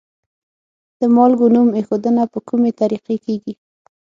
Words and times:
د 0.99 1.01
مالګو 1.15 1.47
نوم 1.55 1.69
ایښودنه 1.77 2.23
په 2.33 2.39
کومې 2.47 2.71
طریقې 2.81 3.15
کیږي؟ 3.25 3.53